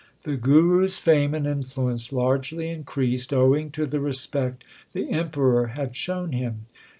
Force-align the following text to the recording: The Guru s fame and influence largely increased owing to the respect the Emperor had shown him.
The 0.23 0.35
Guru 0.35 0.85
s 0.85 0.97
fame 0.97 1.35
and 1.35 1.45
influence 1.45 2.11
largely 2.11 2.69
increased 2.71 3.31
owing 3.31 3.69
to 3.73 3.85
the 3.85 3.99
respect 3.99 4.63
the 4.93 5.11
Emperor 5.11 5.67
had 5.77 5.95
shown 5.95 6.31
him. 6.31 6.65